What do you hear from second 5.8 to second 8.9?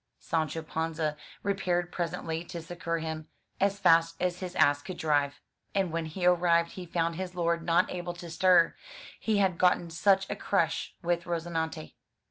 when he arrived, he found his lord not able to stir,